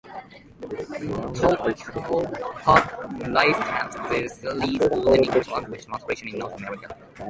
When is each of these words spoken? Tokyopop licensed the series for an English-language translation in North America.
Tokyopop 1.37 2.25
licensed 3.27 3.97
the 3.99 4.09
series 4.29 4.77
for 4.79 5.13
an 5.13 5.23
English-language 5.23 5.85
translation 5.85 6.29
in 6.29 6.39
North 6.39 6.57
America. 6.57 6.95